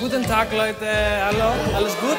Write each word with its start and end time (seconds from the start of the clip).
Guten 0.00 0.22
Tag, 0.22 0.50
Leute. 0.52 0.86
Hallo, 1.26 1.52
alles 1.76 1.94
gut? 2.00 2.16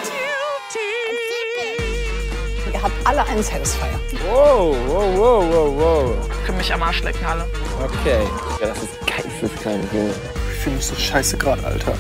Ihr 2.72 2.84
habt 2.84 2.94
alle 3.08 3.26
einen 3.26 3.42
Satisfier. 3.42 4.00
Wow, 4.30 4.76
wow, 4.86 5.18
wow, 5.18 5.44
wow, 5.50 5.76
wow. 5.76 6.30
Können 6.46 6.60
mich 6.60 6.72
am 6.72 6.84
Arsch 6.84 7.02
lecken 7.02 7.26
alle. 7.26 7.44
Okay. 7.84 8.22
Ja, 8.62 8.68
das 8.68 8.84
ist 8.84 9.08
geisteskrank, 9.08 9.82
Junge. 9.92 10.12
Ich 10.52 10.58
fühle 10.60 10.76
mich 10.76 10.86
so 10.86 10.94
scheiße 10.94 11.40
gerade, 11.40 11.66
Alter. 11.66 11.94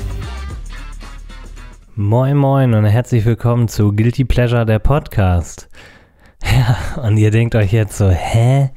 Moin 1.95 2.37
Moin 2.37 2.75
und 2.75 2.85
herzlich 2.85 3.25
willkommen 3.25 3.67
zu 3.67 3.91
Guilty 3.91 4.23
Pleasure, 4.23 4.67
der 4.67 4.79
Podcast. 4.79 5.67
Ja, 6.43 7.01
und 7.01 7.17
ihr 7.17 7.31
denkt 7.31 7.55
euch 7.55 7.71
jetzt 7.71 7.97
so, 7.97 8.09
hä? 8.09 8.69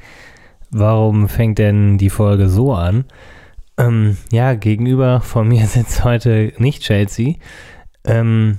Warum 0.71 1.29
fängt 1.29 1.59
denn 1.59 1.99
die 1.99 2.11
Folge 2.11 2.49
so 2.49 2.73
an? 2.73 3.05
Ähm, 3.77 4.17
ja, 4.31 4.55
gegenüber 4.55 5.21
von 5.21 5.49
mir 5.49 5.67
sitzt 5.67 6.05
heute 6.05 6.53
nicht 6.59 6.83
Chelsea. 6.83 7.35
Ähm, 8.05 8.59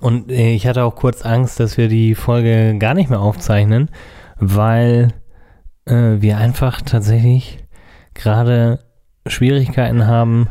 und 0.00 0.30
ich 0.30 0.66
hatte 0.66 0.84
auch 0.84 0.96
kurz 0.96 1.22
Angst, 1.22 1.60
dass 1.60 1.76
wir 1.76 1.88
die 1.88 2.14
Folge 2.14 2.76
gar 2.78 2.94
nicht 2.94 3.10
mehr 3.10 3.20
aufzeichnen, 3.20 3.90
weil 4.38 5.12
äh, 5.86 6.16
wir 6.20 6.38
einfach 6.38 6.80
tatsächlich 6.82 7.58
gerade 8.14 8.80
Schwierigkeiten 9.26 10.06
haben. 10.06 10.48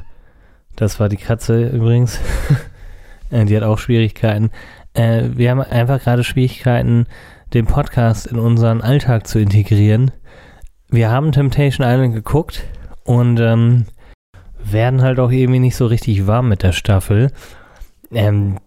Das 0.75 0.99
war 0.99 1.09
die 1.09 1.17
Katze 1.17 1.67
übrigens. 1.67 2.19
Äh, 3.29 3.45
die 3.45 3.57
hat 3.57 3.63
auch 3.63 3.79
Schwierigkeiten. 3.79 4.51
Äh, 4.93 5.29
wir 5.33 5.49
haben 5.49 5.61
einfach 5.61 5.99
gerade 5.99 6.23
Schwierigkeiten, 6.23 7.07
den 7.55 7.65
Podcast 7.65 8.27
in 8.27 8.37
unseren 8.37 8.81
Alltag 8.81 9.25
zu 9.25 9.39
integrieren. 9.39 10.11
Wir 10.89 11.09
haben 11.09 11.31
Temptation 11.31 11.87
Island 11.87 12.13
geguckt 12.13 12.63
und 13.03 13.39
ähm, 13.39 13.85
werden 14.63 15.01
halt 15.01 15.19
auch 15.19 15.31
irgendwie 15.31 15.59
nicht 15.59 15.75
so 15.75 15.85
richtig 15.85 16.27
warm 16.27 16.49
mit 16.49 16.63
der 16.63 16.71
Staffel. 16.71 17.31
Ähm, 18.11 18.59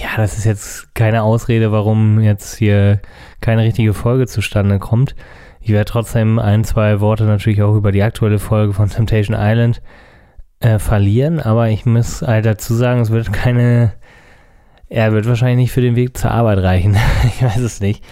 ja, 0.00 0.08
das 0.16 0.38
ist 0.38 0.44
jetzt 0.44 0.94
keine 0.94 1.22
Ausrede, 1.22 1.72
warum 1.72 2.20
jetzt 2.20 2.56
hier 2.56 3.00
keine 3.40 3.62
richtige 3.62 3.94
Folge 3.94 4.26
zustande 4.26 4.78
kommt. 4.78 5.14
Ich 5.60 5.70
werde 5.70 5.90
trotzdem 5.90 6.38
ein, 6.38 6.64
zwei 6.64 7.00
Worte 7.00 7.24
natürlich 7.24 7.62
auch 7.62 7.74
über 7.76 7.92
die 7.92 8.02
aktuelle 8.02 8.38
Folge 8.38 8.72
von 8.72 8.90
Temptation 8.90 9.36
Island 9.38 9.82
äh, 10.60 10.78
verlieren, 10.78 11.40
aber 11.40 11.68
ich 11.68 11.86
muss 11.86 12.22
halt 12.22 12.46
dazu 12.46 12.74
sagen, 12.74 13.00
es 13.00 13.10
wird 13.10 13.32
keine 13.32 13.94
er 14.88 15.12
wird 15.12 15.26
wahrscheinlich 15.26 15.56
nicht 15.56 15.72
für 15.72 15.80
den 15.80 15.96
Weg 15.96 16.16
zur 16.16 16.30
Arbeit 16.30 16.58
reichen. 16.58 16.96
ich 17.24 17.42
weiß 17.42 17.58
es 17.58 17.80
nicht. 17.80 18.04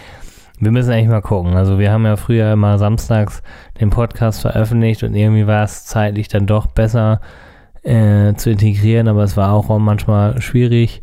Wir 0.58 0.70
müssen 0.70 0.92
eigentlich 0.92 1.08
mal 1.08 1.22
gucken. 1.22 1.54
Also 1.54 1.78
wir 1.78 1.90
haben 1.90 2.04
ja 2.04 2.16
früher 2.16 2.52
immer 2.52 2.78
samstags 2.78 3.42
den 3.80 3.90
Podcast 3.90 4.40
veröffentlicht 4.40 5.02
und 5.02 5.14
irgendwie 5.14 5.46
war 5.46 5.64
es 5.64 5.84
zeitlich 5.84 6.28
dann 6.28 6.46
doch 6.46 6.66
besser 6.66 7.20
äh, 7.82 8.34
zu 8.34 8.50
integrieren, 8.50 9.08
aber 9.08 9.22
es 9.22 9.36
war 9.36 9.52
auch 9.52 9.76
manchmal 9.78 10.40
schwierig. 10.40 11.02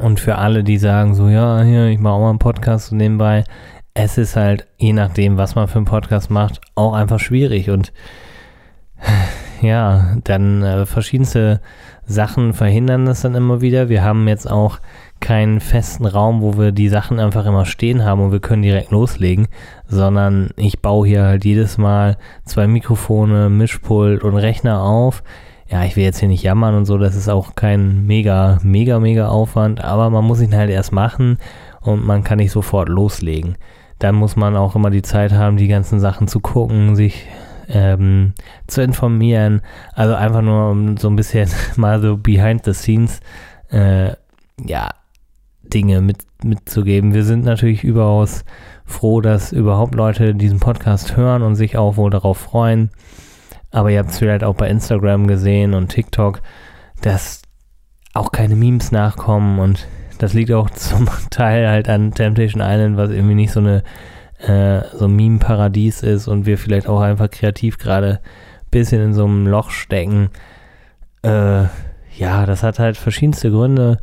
Und 0.00 0.20
für 0.20 0.36
alle, 0.36 0.64
die 0.64 0.78
sagen 0.78 1.14
so, 1.14 1.28
ja, 1.28 1.62
hier, 1.62 1.86
ich 1.86 1.98
mache 1.98 2.14
auch 2.14 2.20
mal 2.20 2.30
einen 2.30 2.38
Podcast 2.38 2.92
und 2.92 2.98
nebenbei, 2.98 3.44
es 3.94 4.18
ist 4.18 4.36
halt, 4.36 4.68
je 4.76 4.92
nachdem, 4.92 5.38
was 5.38 5.54
man 5.54 5.66
für 5.66 5.76
einen 5.76 5.84
Podcast 5.84 6.30
macht, 6.30 6.60
auch 6.74 6.92
einfach 6.92 7.18
schwierig. 7.18 7.70
Und 7.70 7.92
ja, 9.60 10.16
dann 10.24 10.62
äh, 10.62 10.86
verschiedenste 10.86 11.60
Sachen 12.06 12.54
verhindern 12.54 13.06
das 13.06 13.22
dann 13.22 13.34
immer 13.34 13.60
wieder. 13.60 13.88
Wir 13.88 14.04
haben 14.04 14.28
jetzt 14.28 14.50
auch 14.50 14.78
keinen 15.20 15.60
festen 15.60 16.06
Raum, 16.06 16.42
wo 16.42 16.56
wir 16.56 16.72
die 16.72 16.88
Sachen 16.88 17.18
einfach 17.18 17.46
immer 17.46 17.66
stehen 17.66 18.04
haben 18.04 18.20
und 18.20 18.32
wir 18.32 18.40
können 18.40 18.62
direkt 18.62 18.90
loslegen, 18.90 19.48
sondern 19.86 20.50
ich 20.56 20.80
baue 20.80 21.06
hier 21.06 21.24
halt 21.24 21.44
jedes 21.44 21.78
Mal 21.78 22.16
zwei 22.44 22.66
Mikrofone, 22.66 23.48
Mischpult 23.48 24.22
und 24.22 24.36
Rechner 24.36 24.82
auf. 24.82 25.22
Ja, 25.68 25.84
ich 25.84 25.96
will 25.96 26.04
jetzt 26.04 26.18
hier 26.18 26.28
nicht 26.28 26.42
jammern 26.42 26.74
und 26.74 26.86
so, 26.86 26.96
das 26.96 27.14
ist 27.14 27.28
auch 27.28 27.54
kein 27.54 28.06
mega, 28.06 28.58
mega, 28.62 29.00
mega 29.00 29.28
Aufwand, 29.28 29.84
aber 29.84 30.08
man 30.08 30.24
muss 30.24 30.40
ihn 30.40 30.56
halt 30.56 30.70
erst 30.70 30.92
machen 30.92 31.38
und 31.80 32.06
man 32.06 32.24
kann 32.24 32.38
nicht 32.38 32.52
sofort 32.52 32.88
loslegen. 32.88 33.56
Dann 33.98 34.14
muss 34.14 34.36
man 34.36 34.56
auch 34.56 34.76
immer 34.76 34.90
die 34.90 35.02
Zeit 35.02 35.32
haben, 35.32 35.56
die 35.56 35.68
ganzen 35.68 36.00
Sachen 36.00 36.28
zu 36.28 36.40
gucken, 36.40 36.96
sich 36.96 37.26
ähm, 37.68 38.32
zu 38.66 38.82
informieren. 38.82 39.60
Also 39.94 40.14
einfach 40.14 40.42
nur 40.42 40.96
so 40.98 41.08
ein 41.08 41.16
bisschen 41.16 41.48
mal 41.76 42.00
so 42.00 42.16
behind 42.16 42.64
the 42.64 42.72
scenes, 42.72 43.20
äh, 43.70 44.12
ja, 44.64 44.88
Dinge 45.68 46.00
mit, 46.00 46.18
mitzugeben. 46.42 47.14
Wir 47.14 47.24
sind 47.24 47.44
natürlich 47.44 47.84
überaus 47.84 48.44
froh, 48.84 49.20
dass 49.20 49.52
überhaupt 49.52 49.94
Leute 49.94 50.34
diesen 50.34 50.60
Podcast 50.60 51.16
hören 51.16 51.42
und 51.42 51.56
sich 51.56 51.76
auch 51.76 51.96
wohl 51.96 52.10
darauf 52.10 52.38
freuen. 52.38 52.90
Aber 53.70 53.90
ihr 53.90 53.98
habt 53.98 54.10
es 54.10 54.18
vielleicht 54.18 54.44
auch 54.44 54.54
bei 54.54 54.68
Instagram 54.68 55.26
gesehen 55.26 55.74
und 55.74 55.88
TikTok, 55.88 56.40
dass 57.02 57.42
auch 58.14 58.32
keine 58.32 58.56
Memes 58.56 58.92
nachkommen 58.92 59.58
und 59.58 59.86
das 60.18 60.32
liegt 60.32 60.50
auch 60.52 60.70
zum 60.70 61.08
Teil 61.30 61.68
halt 61.68 61.88
an 61.88 62.12
Temptation 62.12 62.62
Island, 62.64 62.96
was 62.96 63.10
irgendwie 63.10 63.34
nicht 63.34 63.52
so 63.52 63.60
eine 63.60 63.82
äh, 64.38 64.82
so 64.96 65.06
ein 65.06 65.16
Meme-Paradies 65.16 66.02
ist 66.02 66.28
und 66.28 66.46
wir 66.46 66.58
vielleicht 66.58 66.88
auch 66.88 67.00
einfach 67.00 67.30
kreativ 67.30 67.78
gerade 67.78 68.20
ein 68.20 68.70
bisschen 68.70 69.02
in 69.02 69.14
so 69.14 69.24
einem 69.24 69.46
Loch 69.46 69.70
stecken. 69.70 70.30
Äh, 71.22 71.64
ja, 72.16 72.46
das 72.46 72.62
hat 72.62 72.78
halt 72.78 72.96
verschiedenste 72.96 73.50
Gründe 73.50 73.98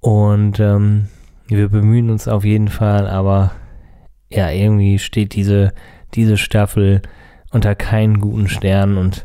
und 0.00 0.60
ähm, 0.60 1.08
wir 1.48 1.68
bemühen 1.68 2.10
uns 2.10 2.28
auf 2.28 2.44
jeden 2.44 2.68
Fall, 2.68 3.08
aber 3.08 3.52
ja, 4.30 4.50
irgendwie 4.50 4.98
steht 4.98 5.34
diese, 5.34 5.72
diese 6.14 6.36
Staffel 6.36 7.02
unter 7.50 7.74
keinen 7.74 8.20
guten 8.20 8.48
Sternen 8.48 8.98
und 8.98 9.24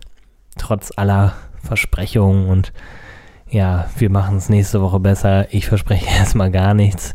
trotz 0.58 0.92
aller 0.96 1.34
Versprechungen 1.62 2.48
und 2.48 2.74
ja, 3.50 3.90
wir 3.98 4.10
machen 4.10 4.38
es 4.38 4.50
nächste 4.50 4.82
Woche 4.82 5.00
besser. 5.00 5.54
Ich 5.54 5.68
verspreche 5.68 6.08
erstmal 6.18 6.52
gar 6.52 6.74
nichts. 6.74 7.14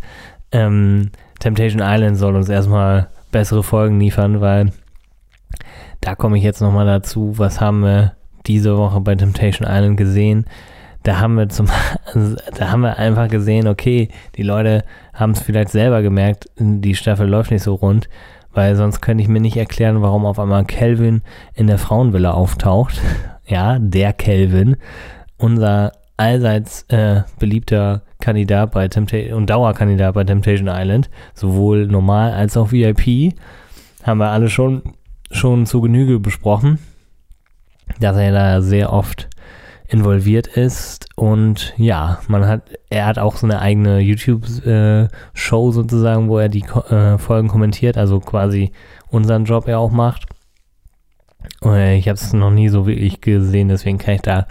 Ähm, 0.52 1.10
Temptation 1.41 1.82
Island 1.82 2.16
soll 2.16 2.36
uns 2.36 2.48
erstmal 2.48 3.08
bessere 3.32 3.62
Folgen 3.62 3.98
liefern, 4.00 4.41
weil 4.41 4.72
da 6.00 6.14
komme 6.14 6.38
ich 6.38 6.44
jetzt 6.44 6.60
nochmal 6.60 6.86
dazu, 6.86 7.34
was 7.36 7.60
haben 7.60 7.80
wir 7.80 8.14
diese 8.47 8.76
Woche 8.76 9.00
bei 9.00 9.14
Temptation 9.14 9.68
Island 9.68 9.97
gesehen. 9.97 10.47
Da 11.03 11.20
haben 11.20 11.34
wir 11.34 11.48
zum, 11.48 11.69
da 12.56 12.70
haben 12.70 12.82
wir 12.82 12.98
einfach 12.98 13.28
gesehen, 13.28 13.69
okay, 13.69 14.09
die 14.36 14.42
Leute 14.42 14.84
haben 15.14 15.32
es 15.32 15.41
vielleicht 15.41 15.70
selber 15.70 16.03
gemerkt, 16.03 16.47
die 16.59 16.94
Staffel 16.94 17.28
läuft 17.28 17.50
nicht 17.50 17.62
so 17.62 17.75
rund, 17.75 18.09
weil 18.53 18.76
sonst 18.76 19.00
könnte 19.00 19.22
ich 19.22 19.28
mir 19.28 19.41
nicht 19.41 19.56
erklären, 19.56 20.03
warum 20.03 20.26
auf 20.26 20.38
einmal 20.38 20.64
Kelvin 20.64 21.22
in 21.54 21.66
der 21.66 21.78
Frauenvilla 21.78 22.32
auftaucht. 22.32 23.00
Ja, 23.50 23.78
der 23.78 24.12
Kelvin, 24.12 24.76
unser 25.38 25.92
allseits 26.19 26.82
äh, 26.91 27.22
beliebter 27.38 28.03
Kandidat 28.20 28.72
bei 28.72 28.88
Temptation 28.88 29.38
und 29.38 29.48
Dauerkandidat 29.48 30.15
bei 30.15 30.25
Temptation 30.25 30.69
Island, 30.69 31.09
sowohl 31.32 31.86
normal 31.86 32.32
als 32.32 32.59
auch 32.59 32.72
VIP, 32.72 33.32
haben 34.03 34.19
wir 34.19 34.28
alle 34.30 34.50
schon, 34.50 34.82
schon 35.30 35.65
zu 35.65 35.80
Genüge 35.80 36.19
besprochen, 36.19 36.78
dass 38.00 38.16
er 38.16 38.32
da 38.32 38.60
sehr 38.60 38.92
oft 38.92 39.28
involviert 39.88 40.47
ist 40.47 41.09
und 41.16 41.75
ja, 41.78 42.21
man 42.28 42.47
hat, 42.47 42.62
er 42.91 43.06
hat 43.06 43.19
auch 43.19 43.37
so 43.37 43.47
eine 43.47 43.60
eigene 43.60 44.00
YouTube-Show 44.00 45.69
äh, 45.69 45.72
sozusagen, 45.72 46.28
wo 46.28 46.38
er 46.38 46.50
die 46.50 46.62
äh, 46.62 47.16
Folgen 47.16 47.49
kommentiert, 47.49 47.97
also 47.97 48.21
quasi 48.21 48.72
unseren 49.09 49.47
Job 49.47 49.66
er 49.66 49.78
auch 49.78 49.91
macht. 49.91 50.27
Äh, 51.65 51.97
ich 51.97 52.06
habe 52.09 52.16
es 52.16 52.34
noch 52.34 52.50
nie 52.50 52.69
so 52.69 52.87
wirklich 52.87 53.22
gesehen, 53.22 53.69
deswegen 53.69 53.98
kann 53.98 54.15
ich 54.15 54.22
da 54.22 54.47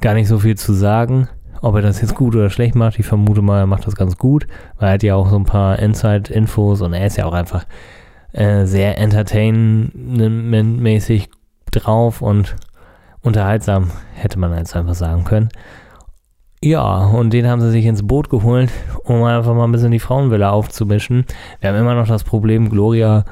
gar 0.00 0.14
nicht 0.14 0.28
so 0.28 0.40
viel 0.40 0.56
zu 0.56 0.72
sagen. 0.72 1.28
Ob 1.62 1.76
er 1.76 1.82
das 1.82 2.00
jetzt 2.00 2.16
gut 2.16 2.34
oder 2.34 2.50
schlecht 2.50 2.74
macht, 2.74 2.98
ich 2.98 3.06
vermute 3.06 3.42
mal, 3.42 3.60
er 3.60 3.66
macht 3.66 3.86
das 3.86 3.94
ganz 3.94 4.18
gut, 4.18 4.48
weil 4.78 4.88
er 4.88 4.94
hat 4.94 5.04
ja 5.04 5.14
auch 5.14 5.30
so 5.30 5.36
ein 5.36 5.44
paar 5.44 5.78
Inside-Infos 5.78 6.82
und 6.82 6.92
er 6.92 7.06
ist 7.06 7.16
ja 7.16 7.26
auch 7.26 7.32
einfach 7.32 7.64
äh, 8.32 8.66
sehr 8.66 8.98
entertainment-mäßig 8.98 11.28
drauf 11.70 12.20
und 12.20 12.56
unterhaltsam, 13.24 13.90
hätte 14.14 14.38
man 14.38 14.56
jetzt 14.56 14.76
einfach 14.76 14.94
sagen 14.94 15.24
können. 15.24 15.48
Ja, 16.62 17.06
und 17.06 17.32
den 17.32 17.46
haben 17.46 17.60
sie 17.60 17.70
sich 17.70 17.84
ins 17.84 18.06
Boot 18.06 18.30
geholt, 18.30 18.70
um 19.04 19.22
einfach 19.24 19.54
mal 19.54 19.64
ein 19.64 19.72
bisschen 19.72 19.90
die 19.90 19.98
Frauenwelle 19.98 20.50
aufzumischen. 20.50 21.26
Wir 21.60 21.70
haben 21.70 21.78
immer 21.78 21.94
noch 21.94 22.06
das 22.06 22.24
Problem, 22.24 22.70
Gloria 22.70 23.24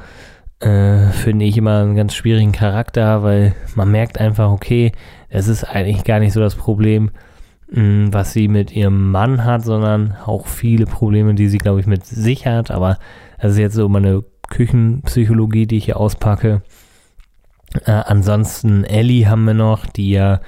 äh, 0.63 1.09
finde 1.11 1.45
ich 1.45 1.57
immer 1.57 1.81
einen 1.81 1.97
ganz 1.97 2.15
schwierigen 2.15 2.53
Charakter, 2.53 3.23
weil 3.23 3.55
man 3.75 3.91
merkt 3.91 4.19
einfach, 4.19 4.51
okay, 4.51 4.93
es 5.29 5.49
ist 5.49 5.65
eigentlich 5.65 6.05
gar 6.05 6.21
nicht 6.21 6.33
so 6.33 6.41
das 6.41 6.55
Problem, 6.55 7.11
mh, 7.71 8.09
was 8.13 8.33
sie 8.33 8.49
mit 8.49 8.71
ihrem 8.73 9.11
Mann 9.11 9.45
hat, 9.45 9.65
sondern 9.65 10.15
auch 10.25 10.47
viele 10.47 10.87
Probleme, 10.87 11.35
die 11.35 11.49
sie, 11.49 11.59
glaube 11.59 11.81
ich, 11.81 11.87
mit 11.87 12.05
sich 12.05 12.47
hat. 12.47 12.71
Aber 12.71 12.99
das 13.41 13.53
ist 13.53 13.59
jetzt 13.59 13.75
so 13.75 13.89
meine 13.89 14.25
Küchenpsychologie, 14.51 15.67
die 15.67 15.79
ich 15.79 15.87
hier 15.87 15.99
auspacke. 15.99 16.63
Äh, 17.87 17.91
ansonsten 17.91 18.85
Ellie 18.85 19.29
haben 19.29 19.45
wir 19.45 19.55
noch, 19.55 19.87
die 19.87 20.11
ja 20.11 20.41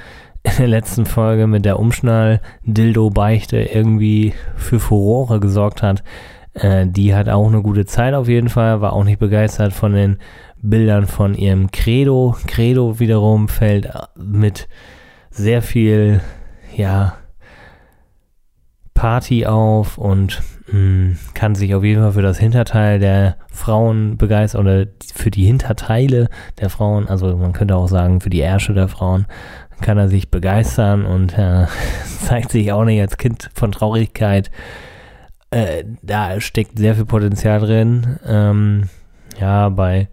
in 0.43 0.53
der 0.59 0.69
letzten 0.69 1.06
Folge 1.06 1.47
mit 1.47 1.65
der 1.65 1.79
Umschnall-Dildo-Beichte 1.79 3.62
irgendwie 3.62 4.35
für 4.56 4.79
Furore 4.79 5.41
gesorgt 5.41 5.82
hat. 5.82 6.05
Äh, 6.53 6.87
die 6.87 7.15
hat 7.15 7.29
auch 7.29 7.49
eine 7.49 7.62
gute 7.62 7.87
Zeit 7.87 8.15
auf 8.15 8.29
jeden 8.29 8.49
Fall, 8.49 8.81
war 8.81 8.93
auch 8.93 9.05
nicht 9.05 9.19
begeistert 9.19 9.73
von 9.73 9.94
den 9.94 10.19
Bildern 10.61 11.06
von 11.06 11.35
ihrem 11.35 11.71
Credo. 11.71 12.37
Credo 12.47 13.00
wiederum 13.00 13.49
fällt 13.49 13.88
mit 14.17 14.69
sehr 15.31 15.62
viel, 15.62 16.20
ja, 16.77 17.17
Party 18.94 19.47
auf 19.47 19.99
und 19.99 20.43
kann 21.35 21.55
sich 21.55 21.75
auf 21.75 21.85
jeden 21.85 22.01
Fall 22.01 22.13
für 22.13 22.23
das 22.23 22.39
Hinterteil 22.39 22.99
der 22.99 23.37
Frauen 23.51 24.17
begeistern 24.17 24.63
oder 24.63 24.87
für 25.15 25.31
die 25.31 25.45
Hinterteile 25.45 26.29
der 26.59 26.71
Frauen, 26.71 27.07
also 27.09 27.37
man 27.37 27.53
könnte 27.53 27.77
auch 27.77 27.89
sagen 27.89 28.21
für 28.21 28.31
die 28.31 28.41
Ärsche 28.41 28.73
der 28.73 28.89
Frauen, 28.89 29.27
kann 29.81 29.99
er 29.99 30.09
sich 30.09 30.31
begeistern 30.31 31.05
und 31.05 31.37
äh, 31.37 31.67
zeigt 32.21 32.51
sich 32.51 32.73
auch 32.73 32.85
nicht 32.85 33.01
als 33.01 33.19
Kind 33.19 33.51
von 33.55 33.73
Traurigkeit. 33.73 34.51
Äh, 35.51 35.85
da 36.03 36.41
steckt 36.41 36.79
sehr 36.79 36.95
viel 36.95 37.05
Potenzial 37.05 37.61
drin. 37.61 38.19
Ähm, 38.27 38.89
ja, 39.39 39.69
bei, 39.69 40.09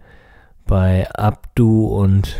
bei 0.66 1.08
Abdu 1.14 1.86
und 1.86 2.36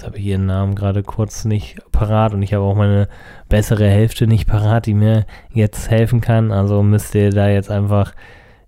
jetzt 0.00 0.06
habe 0.06 0.18
ich 0.18 0.24
ihren 0.24 0.46
Namen 0.46 0.76
gerade 0.76 1.02
kurz 1.02 1.44
nicht 1.44 1.76
parat 1.92 2.32
und 2.32 2.40
ich 2.40 2.54
habe 2.54 2.64
auch 2.64 2.74
meine 2.74 3.06
bessere 3.50 3.86
Hälfte 3.86 4.26
nicht 4.26 4.46
parat, 4.46 4.86
die 4.86 4.94
mir 4.94 5.26
jetzt 5.52 5.90
helfen 5.90 6.22
kann. 6.22 6.52
Also 6.52 6.82
müsst 6.82 7.14
ihr 7.14 7.28
da 7.28 7.50
jetzt 7.50 7.70
einfach, 7.70 8.14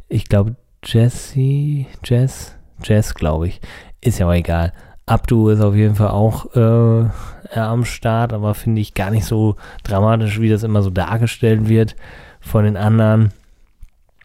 ich 0.08 0.26
glaube, 0.26 0.56
Jesse, 0.84 1.86
Jess, 2.04 2.54
Jess, 2.84 3.14
glaube 3.14 3.48
ich. 3.48 3.62
Ist 4.02 4.18
ja 4.18 4.28
auch 4.28 4.34
egal. 4.34 4.74
Abdu 5.06 5.48
ist 5.48 5.62
auf 5.62 5.74
jeden 5.74 5.94
Fall 5.94 6.08
auch 6.08 6.54
äh, 6.54 7.58
am 7.58 7.86
Start, 7.86 8.34
aber 8.34 8.52
finde 8.52 8.82
ich 8.82 8.92
gar 8.92 9.10
nicht 9.10 9.24
so 9.24 9.56
dramatisch, 9.84 10.38
wie 10.38 10.50
das 10.50 10.64
immer 10.64 10.82
so 10.82 10.90
dargestellt 10.90 11.66
wird 11.66 11.96
von 12.40 12.64
den 12.64 12.76
anderen. 12.76 13.32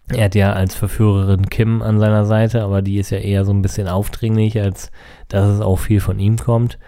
Er 0.10 0.26
hat 0.26 0.36
ja 0.36 0.54
als 0.54 0.74
Verführerin 0.74 1.50
Kim 1.50 1.82
an 1.82 2.00
seiner 2.00 2.26
Seite, 2.26 2.64
aber 2.64 2.82
die 2.82 2.98
ist 2.98 3.10
ja 3.10 3.18
eher 3.18 3.44
so 3.44 3.52
ein 3.52 3.62
bisschen 3.62 3.90
aufdringlich, 3.90 4.60
als 4.62 4.92
dass 5.28 5.50
es 5.50 5.62
auch 5.62 5.78
viel 5.78 6.00
von 6.00 6.18
ihm 6.20 6.38
kommt. 6.38 6.80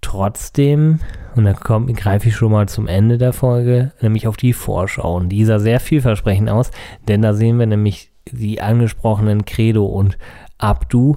Trotzdem, 0.00 0.98
und 1.36 1.44
da 1.44 1.52
greife 1.52 2.28
ich 2.28 2.34
schon 2.34 2.50
mal 2.50 2.68
zum 2.68 2.88
Ende 2.88 3.18
der 3.18 3.32
Folge, 3.32 3.92
nämlich 4.00 4.26
auf 4.26 4.36
die 4.36 4.52
Vorschau. 4.52 5.16
Und 5.16 5.28
die 5.28 5.44
sah 5.44 5.58
sehr 5.58 5.80
vielversprechend 5.80 6.48
aus, 6.50 6.70
denn 7.08 7.22
da 7.22 7.34
sehen 7.34 7.58
wir 7.58 7.66
nämlich 7.66 8.10
die 8.30 8.60
angesprochenen 8.60 9.44
Credo 9.44 9.84
und 9.84 10.16
Abdu. 10.58 11.16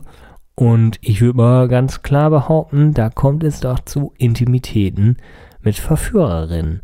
Und 0.56 0.98
ich 1.02 1.22
würde 1.22 1.38
mal 1.38 1.68
ganz 1.68 2.04
klar 2.04 2.30
behaupten, 2.30 2.94
da 2.94 3.10
kommt 3.10 3.44
es 3.44 3.62
doch 3.62 3.80
zu 3.80 4.14
Intimitäten 4.18 5.18
mit 5.62 5.78
Verführerinnen. 5.78 6.82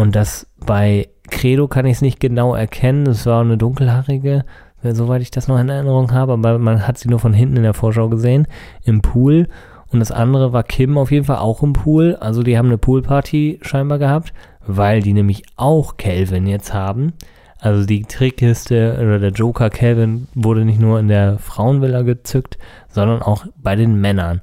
Und 0.00 0.16
das 0.16 0.46
bei 0.64 1.10
Credo 1.28 1.68
kann 1.68 1.84
ich 1.84 1.96
es 1.96 2.00
nicht 2.00 2.20
genau 2.20 2.54
erkennen. 2.54 3.06
Es 3.06 3.26
war 3.26 3.42
eine 3.42 3.58
dunkelhaarige, 3.58 4.46
soweit 4.82 5.20
ich 5.20 5.30
das 5.30 5.46
noch 5.46 5.58
in 5.58 5.68
Erinnerung 5.68 6.12
habe, 6.12 6.32
aber 6.32 6.58
man 6.58 6.86
hat 6.86 6.96
sie 6.96 7.10
nur 7.10 7.18
von 7.18 7.34
hinten 7.34 7.58
in 7.58 7.64
der 7.64 7.74
Vorschau 7.74 8.08
gesehen, 8.08 8.46
im 8.82 9.02
Pool. 9.02 9.46
Und 9.92 10.00
das 10.00 10.10
andere 10.10 10.54
war 10.54 10.62
Kim 10.62 10.96
auf 10.96 11.10
jeden 11.10 11.26
Fall 11.26 11.36
auch 11.36 11.62
im 11.62 11.74
Pool. 11.74 12.16
Also 12.18 12.42
die 12.42 12.56
haben 12.56 12.68
eine 12.68 12.78
Poolparty 12.78 13.58
scheinbar 13.60 13.98
gehabt, 13.98 14.32
weil 14.66 15.02
die 15.02 15.12
nämlich 15.12 15.42
auch 15.56 15.98
Calvin 15.98 16.46
jetzt 16.46 16.72
haben. 16.72 17.12
Also 17.58 17.84
die 17.84 18.04
Trickkiste 18.04 18.96
oder 18.98 19.18
der 19.18 19.32
Joker 19.32 19.68
Calvin 19.68 20.28
wurde 20.34 20.64
nicht 20.64 20.80
nur 20.80 20.98
in 20.98 21.08
der 21.08 21.38
Frauenvilla 21.38 22.00
gezückt, 22.02 22.56
sondern 22.88 23.20
auch 23.20 23.44
bei 23.58 23.76
den 23.76 24.00
Männern. 24.00 24.40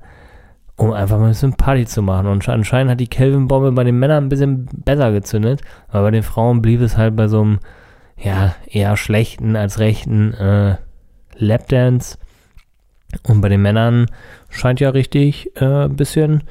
Um 0.77 0.93
einfach 0.93 1.17
mal 1.17 1.25
ein 1.25 1.31
bisschen 1.31 1.53
Party 1.53 1.85
zu 1.85 2.01
machen. 2.01 2.27
Und 2.27 2.47
anscheinend 2.47 2.91
hat 2.91 2.99
die 2.99 3.07
Calvin-Bombe 3.07 3.71
bei 3.71 3.83
den 3.83 3.99
Männern 3.99 4.25
ein 4.25 4.29
bisschen 4.29 4.67
besser 4.71 5.11
gezündet, 5.11 5.61
aber 5.87 6.03
bei 6.03 6.11
den 6.11 6.23
Frauen 6.23 6.61
blieb 6.61 6.81
es 6.81 6.97
halt 6.97 7.15
bei 7.15 7.27
so 7.27 7.41
einem, 7.41 7.59
ja, 8.15 8.55
eher 8.67 8.95
schlechten 8.95 9.55
als 9.55 9.79
rechten 9.79 10.33
äh, 10.35 10.77
Lapdance. 11.35 12.17
Und 13.23 13.41
bei 13.41 13.49
den 13.49 13.61
Männern 13.61 14.05
scheint 14.49 14.79
ja 14.79 14.89
richtig 14.89 15.51
äh, 15.55 15.85
ein 15.85 15.95
bisschen 15.95 16.43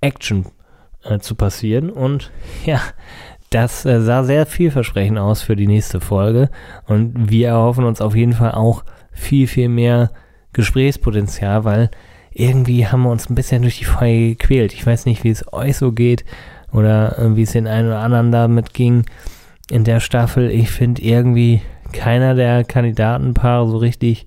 Action 0.00 0.46
äh, 1.04 1.18
zu 1.18 1.34
passieren. 1.34 1.90
Und 1.90 2.30
ja, 2.66 2.80
das 3.50 3.84
äh, 3.84 4.00
sah 4.00 4.24
sehr 4.24 4.46
vielversprechend 4.46 5.18
aus 5.18 5.42
für 5.42 5.56
die 5.56 5.66
nächste 5.66 6.00
Folge. 6.00 6.50
Und 6.86 7.30
wir 7.30 7.48
erhoffen 7.48 7.84
uns 7.84 8.00
auf 8.00 8.14
jeden 8.14 8.32
Fall 8.32 8.52
auch 8.52 8.84
viel, 9.12 9.46
viel 9.46 9.68
mehr 9.68 10.10
Gesprächspotenzial, 10.52 11.64
weil 11.64 11.90
irgendwie 12.32 12.86
haben 12.86 13.02
wir 13.02 13.10
uns 13.10 13.28
ein 13.28 13.34
bisschen 13.34 13.62
durch 13.62 13.78
die 13.78 13.84
Folge 13.84 14.36
gequält. 14.36 14.72
Ich 14.72 14.86
weiß 14.86 15.06
nicht, 15.06 15.24
wie 15.24 15.30
es 15.30 15.52
euch 15.52 15.76
so 15.76 15.92
geht 15.92 16.24
oder 16.72 17.18
äh, 17.18 17.36
wie 17.36 17.42
es 17.42 17.52
den 17.52 17.66
einen 17.66 17.88
oder 17.88 18.00
anderen 18.00 18.30
damit 18.32 18.74
ging 18.74 19.04
in 19.70 19.84
der 19.84 20.00
Staffel. 20.00 20.50
Ich 20.50 20.70
finde 20.70 21.02
irgendwie 21.02 21.62
keiner 21.92 22.34
der 22.34 22.64
Kandidatenpaare 22.64 23.68
so 23.68 23.76
richtig 23.76 24.26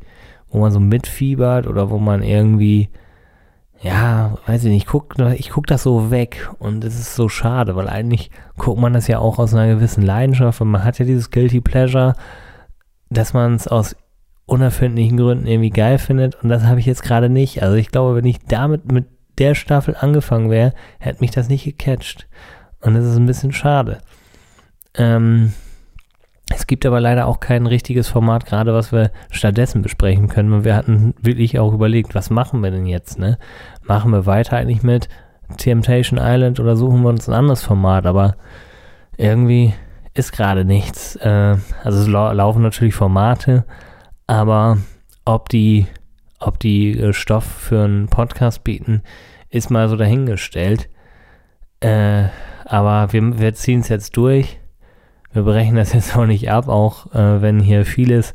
wo 0.53 0.59
man 0.59 0.71
so 0.71 0.79
mitfiebert 0.79 1.67
oder 1.67 1.89
wo 1.89 1.97
man 1.97 2.21
irgendwie, 2.21 2.89
ja, 3.81 4.37
weiß 4.45 4.63
ich 4.65 4.69
nicht, 4.69 4.87
guck, 4.87 5.15
ich 5.35 5.49
gucke 5.49 5.67
das 5.67 5.81
so 5.81 6.11
weg 6.11 6.49
und 6.59 6.83
es 6.85 6.97
ist 6.97 7.15
so 7.15 7.27
schade, 7.27 7.75
weil 7.75 7.89
eigentlich 7.89 8.29
guckt 8.57 8.79
man 8.79 8.93
das 8.93 9.07
ja 9.07 9.17
auch 9.17 9.39
aus 9.39 9.53
einer 9.53 9.73
gewissen 9.73 10.03
Leidenschaft 10.03 10.61
und 10.61 10.69
man 10.69 10.83
hat 10.83 10.99
ja 10.99 11.05
dieses 11.05 11.31
Guilty 11.31 11.59
Pleasure, 11.59 12.13
dass 13.09 13.33
man 13.33 13.55
es 13.55 13.67
aus 13.67 13.95
unerfindlichen 14.45 15.17
Gründen 15.17 15.47
irgendwie 15.47 15.69
geil 15.69 15.97
findet 15.97 16.35
und 16.43 16.49
das 16.49 16.63
habe 16.63 16.79
ich 16.79 16.85
jetzt 16.85 17.03
gerade 17.03 17.29
nicht. 17.29 17.63
Also 17.63 17.75
ich 17.75 17.89
glaube, 17.89 18.15
wenn 18.15 18.25
ich 18.25 18.39
damit 18.39 18.91
mit 18.91 19.05
der 19.37 19.55
Staffel 19.55 19.95
angefangen 19.99 20.49
wäre, 20.49 20.73
hätte 20.99 21.21
mich 21.21 21.31
das 21.31 21.49
nicht 21.49 21.63
gecatcht. 21.63 22.27
Und 22.81 22.95
das 22.95 23.05
ist 23.05 23.17
ein 23.17 23.25
bisschen 23.25 23.53
schade. 23.53 23.99
Ähm, 24.95 25.53
es 26.53 26.67
gibt 26.67 26.85
aber 26.85 26.99
leider 26.99 27.25
auch 27.25 27.39
kein 27.39 27.65
richtiges 27.65 28.07
Format, 28.09 28.45
gerade 28.45 28.73
was 28.73 28.91
wir 28.91 29.11
stattdessen 29.31 29.81
besprechen 29.81 30.27
können. 30.27 30.53
Und 30.53 30.65
wir 30.65 30.75
hatten 30.75 31.15
wirklich 31.21 31.57
auch 31.57 31.73
überlegt, 31.73 32.13
was 32.13 32.29
machen 32.29 32.61
wir 32.61 32.71
denn 32.71 32.85
jetzt? 32.85 33.17
Ne? 33.17 33.37
Machen 33.81 34.11
wir 34.11 34.25
weiter 34.25 34.57
eigentlich 34.57 34.83
mit 34.83 35.09
Temptation 35.57 36.19
Island 36.21 36.59
oder 36.59 36.75
suchen 36.75 37.01
wir 37.01 37.09
uns 37.09 37.27
ein 37.27 37.33
anderes 37.33 37.63
Format? 37.63 38.05
Aber 38.05 38.35
irgendwie 39.17 39.73
ist 40.13 40.31
gerade 40.31 40.65
nichts. 40.65 41.15
Äh, 41.15 41.57
also 41.83 42.01
es 42.01 42.07
laufen 42.07 42.61
natürlich 42.61 42.93
Formate, 42.93 43.65
aber 44.33 44.77
ob 45.25 45.49
die, 45.49 45.87
ob 46.39 46.59
die 46.59 46.99
äh, 46.99 47.13
Stoff 47.13 47.45
für 47.45 47.83
einen 47.83 48.07
Podcast 48.07 48.63
bieten, 48.63 49.01
ist 49.49 49.69
mal 49.69 49.89
so 49.89 49.95
dahingestellt. 49.95 50.89
Äh, 51.79 52.25
aber 52.65 53.13
wir, 53.13 53.39
wir 53.39 53.53
ziehen 53.53 53.81
es 53.81 53.89
jetzt 53.89 54.17
durch 54.17 54.57
wir 55.33 55.43
brechen 55.43 55.75
das 55.75 55.93
jetzt 55.93 56.15
auch 56.15 56.25
nicht 56.25 56.49
ab, 56.49 56.67
auch 56.67 57.13
äh, 57.13 57.41
wenn 57.41 57.59
hier 57.59 57.85
vieles 57.85 58.33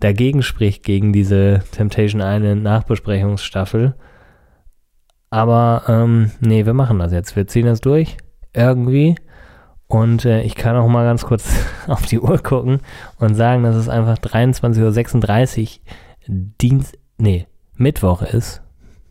dagegen 0.00 0.42
spricht, 0.42 0.82
gegen 0.82 1.12
diese 1.12 1.62
Temptation 1.72 2.20
Island 2.22 2.62
Nachbesprechungsstaffel. 2.62 3.94
Aber 5.30 5.84
ähm, 5.86 6.32
nee, 6.40 6.66
wir 6.66 6.74
machen 6.74 6.98
das 6.98 7.12
jetzt. 7.12 7.36
Wir 7.36 7.46
ziehen 7.46 7.66
das 7.66 7.80
durch. 7.80 8.16
Irgendwie. 8.52 9.14
Und 9.90 10.24
äh, 10.24 10.42
ich 10.42 10.54
kann 10.54 10.76
auch 10.76 10.86
mal 10.86 11.04
ganz 11.04 11.26
kurz 11.26 11.52
auf 11.88 12.06
die 12.06 12.20
Uhr 12.20 12.38
gucken 12.38 12.78
und 13.18 13.34
sagen, 13.34 13.64
dass 13.64 13.74
es 13.74 13.88
einfach 13.88 14.18
23.36 14.18 15.78
Uhr 15.78 15.84
Dienst, 16.28 16.96
nee, 17.18 17.48
Mittwoch 17.74 18.22
ist. 18.22 18.62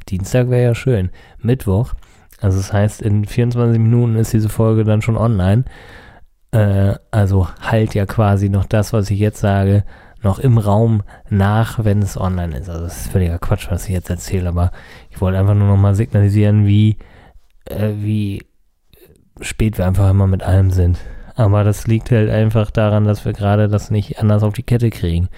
Dienstag 0.08 0.50
wäre 0.50 0.64
ja 0.64 0.76
schön. 0.76 1.10
Mittwoch. 1.42 1.96
Also 2.40 2.58
das 2.58 2.72
heißt, 2.72 3.02
in 3.02 3.26
24 3.26 3.78
Minuten 3.78 4.16
ist 4.16 4.32
diese 4.32 4.48
Folge 4.48 4.86
dann 4.86 5.02
schon 5.02 5.18
online. 5.18 5.66
Äh, 6.52 6.96
also 7.12 7.50
halt 7.60 7.94
ja 7.94 8.06
quasi 8.06 8.48
noch 8.48 8.66
das, 8.66 8.94
was 8.94 9.12
ich 9.12 9.20
jetzt 9.20 9.42
sage, 9.42 9.84
noch 10.22 10.40
im 10.40 10.58
Raum 10.58 11.04
nach, 11.30 11.84
wenn 11.84 12.02
es 12.02 12.18
online 12.18 12.58
ist. 12.58 12.70
Also 12.70 12.84
das 12.84 13.02
ist 13.02 13.12
völliger 13.12 13.38
Quatsch, 13.38 13.70
was 13.70 13.84
ich 13.84 13.92
jetzt 13.92 14.10
erzähle, 14.10 14.48
aber 14.48 14.72
ich 15.10 15.20
wollte 15.20 15.40
einfach 15.40 15.56
nur 15.56 15.68
noch 15.68 15.78
mal 15.78 15.96
signalisieren, 15.96 16.66
wie, 16.66 16.98
äh, 17.66 17.92
wie 17.98 18.49
spät 19.42 19.78
wir 19.78 19.86
einfach 19.86 20.10
immer 20.10 20.28
mit 20.28 20.44
allem 20.44 20.72
sind. 20.72 21.00
Aber 21.36 21.64
das 21.64 21.88
liegt 21.88 22.12
halt 22.12 22.30
einfach 22.30 22.70
daran, 22.70 23.06
dass 23.06 23.24
wir 23.24 23.34
gerade 23.34 23.70
das 23.70 23.92
nicht 23.92 24.20
anders 24.20 24.44
auf 24.44 24.54
die 24.54 24.64
Kette 24.64 24.90
kriegen. 24.90 25.30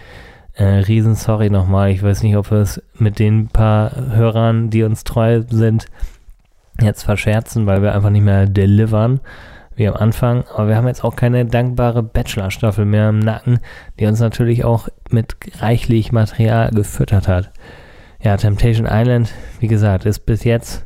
Äh, 0.54 0.64
riesen 0.64 1.16
sorry 1.16 1.50
nochmal. 1.50 1.92
Ich 1.92 2.04
weiß 2.04 2.24
nicht, 2.24 2.36
ob 2.36 2.52
wir 2.52 2.58
es 2.58 2.82
mit 2.98 3.20
den 3.20 3.48
paar 3.48 3.92
Hörern, 3.96 4.70
die 4.70 4.84
uns 4.84 5.04
treu 5.04 5.44
sind, 5.50 5.86
jetzt 6.82 7.04
verscherzen, 7.04 7.68
weil 7.68 7.82
wir 7.82 7.94
einfach 7.94 8.10
nicht 8.10 8.24
mehr 8.24 8.48
delivern 8.48 9.20
wie 9.76 9.88
am 9.88 9.96
Anfang. 9.96 10.44
Aber 10.54 10.68
wir 10.68 10.76
haben 10.76 10.88
jetzt 10.88 11.04
auch 11.04 11.16
keine 11.16 11.46
dankbare 11.46 12.04
Bachelor-Staffel 12.04 12.86
mehr 12.86 13.10
im 13.10 13.20
Nacken, 13.20 13.60
die 14.00 14.06
uns 14.06 14.20
natürlich 14.20 14.66
auch 14.66 14.90
mit 15.10 15.38
reichlich 15.60 16.12
Material 16.12 16.72
gefüttert 16.72 17.28
hat. 17.28 17.52
Ja, 18.22 18.38
Temptation 18.38 18.88
Island, 18.90 19.32
wie 19.60 19.68
gesagt, 19.68 20.06
ist 20.06 20.26
bis 20.26 20.44
jetzt 20.44 20.86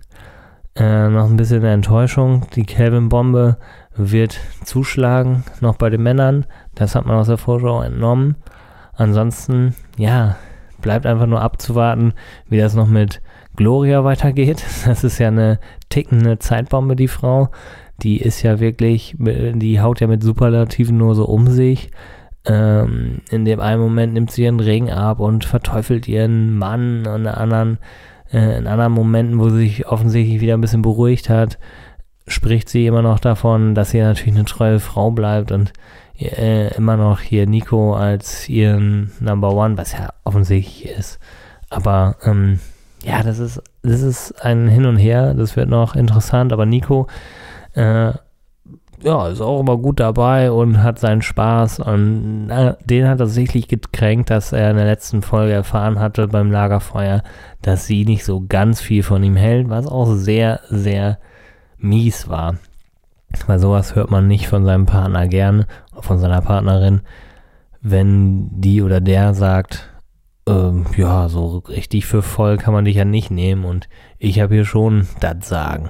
äh, 0.75 1.09
noch 1.09 1.29
ein 1.29 1.37
bisschen 1.37 1.63
Enttäuschung. 1.63 2.47
Die 2.55 2.65
Calvin-Bombe 2.65 3.57
wird 3.95 4.39
zuschlagen, 4.63 5.43
noch 5.61 5.77
bei 5.77 5.89
den 5.89 6.03
Männern. 6.03 6.45
Das 6.73 6.95
hat 6.95 7.05
man 7.05 7.17
aus 7.17 7.27
der 7.27 7.37
Vorschau 7.37 7.81
entnommen. 7.81 8.35
Ansonsten, 8.93 9.75
ja, 9.97 10.37
bleibt 10.81 11.05
einfach 11.05 11.27
nur 11.27 11.41
abzuwarten, 11.41 12.13
wie 12.49 12.57
das 12.57 12.75
noch 12.75 12.87
mit 12.87 13.21
Gloria 13.55 14.03
weitergeht. 14.03 14.63
Das 14.85 15.03
ist 15.03 15.19
ja 15.19 15.29
eine 15.29 15.59
tickende 15.89 16.39
Zeitbombe, 16.39 16.95
die 16.95 17.07
Frau 17.07 17.49
die 18.01 18.17
ist 18.17 18.41
ja 18.41 18.59
wirklich, 18.59 19.15
die 19.17 19.81
haut 19.81 19.99
ja 19.99 20.07
mit 20.07 20.23
Superlativen 20.23 20.97
nur 20.97 21.15
so 21.15 21.25
um 21.25 21.47
sich. 21.47 21.91
Ähm, 22.45 23.21
in 23.31 23.45
dem 23.45 23.59
einen 23.59 23.81
Moment 23.81 24.13
nimmt 24.13 24.31
sie 24.31 24.43
ihren 24.43 24.59
Ring 24.59 24.91
ab 24.91 25.19
und 25.19 25.45
verteufelt 25.45 26.07
ihren 26.07 26.57
Mann 26.57 27.07
und 27.07 27.21
in 27.21 27.27
anderen, 27.27 27.79
äh, 28.31 28.57
in 28.57 28.67
anderen 28.67 28.93
Momenten, 28.93 29.39
wo 29.39 29.49
sie 29.49 29.59
sich 29.59 29.87
offensichtlich 29.87 30.41
wieder 30.41 30.53
ein 30.55 30.61
bisschen 30.61 30.81
beruhigt 30.81 31.29
hat, 31.29 31.57
spricht 32.27 32.69
sie 32.69 32.87
immer 32.87 33.01
noch 33.01 33.19
davon, 33.19 33.75
dass 33.75 33.91
sie 33.91 34.01
natürlich 34.01 34.35
eine 34.35 34.45
treue 34.45 34.79
Frau 34.79 35.11
bleibt 35.11 35.51
und 35.51 35.73
äh, 36.17 36.73
immer 36.75 36.97
noch 36.97 37.19
hier 37.19 37.45
Nico 37.47 37.93
als 37.93 38.49
ihren 38.49 39.11
Number 39.19 39.53
One, 39.53 39.77
was 39.77 39.93
ja 39.93 40.09
offensichtlich 40.23 40.89
ist. 40.89 41.19
Aber 41.69 42.15
ähm, 42.23 42.59
ja, 43.03 43.21
das 43.21 43.39
ist, 43.39 43.61
das 43.83 44.01
ist 44.01 44.43
ein 44.43 44.67
Hin 44.67 44.85
und 44.85 44.97
Her, 44.97 45.33
das 45.33 45.55
wird 45.55 45.69
noch 45.69 45.95
interessant, 45.95 46.53
aber 46.53 46.65
Nico 46.65 47.07
äh, 47.73 48.13
ja, 49.01 49.27
ist 49.27 49.41
auch 49.41 49.59
immer 49.59 49.77
gut 49.77 49.99
dabei 49.99 50.51
und 50.51 50.81
hat 50.81 50.99
seinen 50.99 51.21
Spaß. 51.21 51.79
Und 51.79 52.47
na, 52.47 52.77
den 52.85 53.07
hat 53.07 53.19
er 53.19 53.27
sicherlich 53.27 53.67
gekränkt, 53.67 54.29
dass 54.29 54.51
er 54.51 54.71
in 54.71 54.77
der 54.77 54.85
letzten 54.85 55.21
Folge 55.21 55.53
erfahren 55.53 55.99
hatte 55.99 56.27
beim 56.27 56.51
Lagerfeuer, 56.51 57.23
dass 57.61 57.85
sie 57.85 58.05
nicht 58.05 58.25
so 58.25 58.43
ganz 58.47 58.81
viel 58.81 59.03
von 59.03 59.23
ihm 59.23 59.35
hält, 59.35 59.69
was 59.69 59.87
auch 59.87 60.13
sehr, 60.13 60.61
sehr 60.69 61.19
mies 61.77 62.29
war. 62.29 62.55
Weil 63.47 63.59
sowas 63.59 63.95
hört 63.95 64.11
man 64.11 64.27
nicht 64.27 64.47
von 64.47 64.65
seinem 64.65 64.85
Partner 64.85 65.27
gern, 65.27 65.65
von 65.99 66.17
seiner 66.17 66.41
Partnerin, 66.41 67.01
wenn 67.81 68.49
die 68.51 68.81
oder 68.81 69.01
der 69.01 69.33
sagt, 69.33 69.89
ähm, 70.47 70.85
ja, 70.95 71.27
so 71.27 71.57
richtig 71.67 72.05
für 72.05 72.21
voll 72.21 72.57
kann 72.57 72.73
man 72.73 72.85
dich 72.85 72.95
ja 72.95 73.05
nicht 73.05 73.31
nehmen 73.31 73.65
und 73.65 73.89
ich 74.19 74.39
habe 74.39 74.55
hier 74.55 74.65
schon 74.65 75.07
das 75.19 75.47
Sagen. 75.47 75.89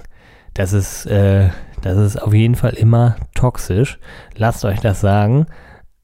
Das 0.54 0.74
ist, 0.74 1.06
äh, 1.06 1.50
das 1.86 1.98
ist 1.98 2.20
auf 2.20 2.34
jeden 2.34 2.56
Fall 2.56 2.74
immer 2.74 3.16
toxisch. 3.36 4.00
Lasst 4.36 4.66
euch 4.66 4.80
das 4.80 5.02
sagen. 5.02 5.46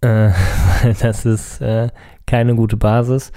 Äh, 0.02 0.30
das 1.02 1.26
ist 1.26 1.60
äh, 1.60 1.90
keine 2.28 2.54
gute 2.56 2.78
Basis. 2.78 3.32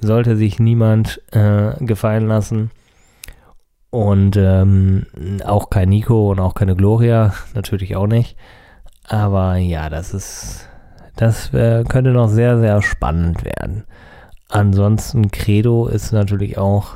Sollte 0.00 0.36
sich 0.36 0.58
niemand 0.58 1.20
äh, 1.32 1.72
gefallen 1.84 2.28
lassen. 2.28 2.70
Und 3.90 4.38
ähm, 4.38 5.04
auch 5.44 5.68
kein 5.68 5.90
Nico 5.90 6.30
und 6.30 6.40
auch 6.40 6.54
keine 6.54 6.76
Gloria, 6.76 7.34
natürlich 7.54 7.94
auch 7.94 8.06
nicht. 8.06 8.38
Aber 9.06 9.56
ja, 9.56 9.90
das 9.90 10.14
ist, 10.14 10.70
das 11.16 11.52
äh, 11.52 11.84
könnte 11.86 12.12
noch 12.12 12.28
sehr, 12.28 12.58
sehr 12.58 12.80
spannend 12.80 13.44
werden. 13.44 13.84
Ansonsten 14.48 15.30
Credo 15.30 15.88
ist 15.88 16.10
natürlich 16.12 16.56
auch 16.56 16.94